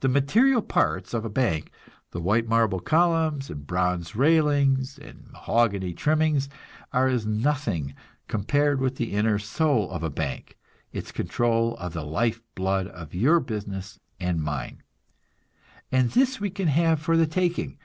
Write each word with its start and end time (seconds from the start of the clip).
The 0.00 0.08
material 0.08 0.62
parts 0.62 1.12
of 1.12 1.26
a 1.26 1.28
bank, 1.28 1.70
the 2.12 2.20
white 2.22 2.48
marble 2.48 2.80
columns 2.80 3.50
and 3.50 3.66
bronze 3.66 4.16
railings 4.16 4.98
and 4.98 5.26
mahogany 5.32 5.92
trimmings, 5.92 6.48
are 6.94 7.08
as 7.08 7.26
nothing 7.26 7.92
compared 8.26 8.80
with 8.80 8.96
the 8.96 9.12
inner 9.12 9.38
soul 9.38 9.90
of 9.90 10.02
a 10.02 10.08
bank, 10.08 10.56
its 10.94 11.12
control 11.12 11.76
of 11.76 11.92
the 11.92 12.06
life 12.06 12.40
blood 12.54 12.86
of 12.86 13.12
your 13.14 13.38
business 13.38 14.00
and 14.18 14.42
mine; 14.42 14.82
and 15.92 16.12
this 16.12 16.40
we 16.40 16.48
can 16.48 16.68
have 16.68 16.98
for 16.98 17.18
the 17.18 17.26
taking. 17.26 17.76